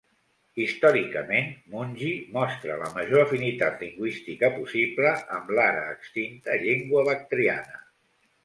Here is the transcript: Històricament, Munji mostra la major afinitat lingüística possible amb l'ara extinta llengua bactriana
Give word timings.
Històricament, 0.61 1.51
Munji 1.73 2.13
mostra 2.37 2.77
la 2.79 2.89
major 2.95 3.23
afinitat 3.25 3.85
lingüística 3.87 4.51
possible 4.57 5.13
amb 5.37 5.55
l'ara 5.59 5.87
extinta 5.99 6.61
llengua 6.65 7.09
bactriana 7.13 7.85